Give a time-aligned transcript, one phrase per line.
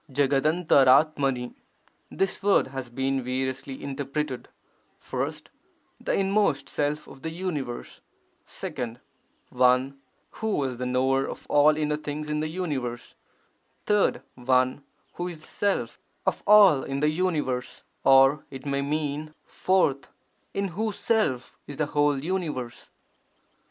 [0.11, 1.53] ]^1'KtKIchPi—
[2.09, 4.49] This word has been variously interpreted:
[5.07, 5.31] (1)
[5.99, 8.01] 'the inmost Self of the universe',
[8.47, 8.95] (2)
[9.51, 9.99] 'One
[10.31, 13.13] who is the knower of all inner things in the universe',
[13.85, 14.81] (3) 'One
[15.13, 18.81] who is the Self of 52 VAIRAGYA SATAKAM all in the universe', or it may
[18.81, 19.97] mean, (4)
[20.55, 22.89] 'in whose Self is the whole universe'.